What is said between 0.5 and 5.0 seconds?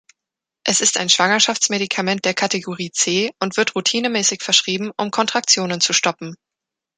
Es ist ein Schwangerschaftsmedikament der Kategorie C und wird routinemäßig verschrieben,